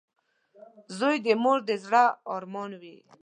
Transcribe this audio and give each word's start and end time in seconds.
•زوی 0.97 1.15
د 1.25 1.27
مور 1.43 1.59
د 1.67 1.69
زړۀ 1.85 2.05
ارمان 2.35 2.71
وي. 2.81 2.95